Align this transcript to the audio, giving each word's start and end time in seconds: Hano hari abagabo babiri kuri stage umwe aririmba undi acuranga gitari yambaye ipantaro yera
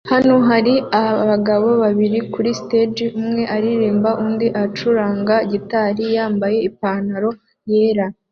Hano 0.11 0.35
hari 0.49 0.73
abagabo 1.23 1.67
babiri 1.83 2.19
kuri 2.33 2.49
stage 2.61 3.03
umwe 3.21 3.43
aririmba 3.55 4.09
undi 4.25 4.47
acuranga 4.63 5.35
gitari 5.51 6.03
yambaye 6.15 6.57
ipantaro 6.69 7.29
yera 7.71 8.05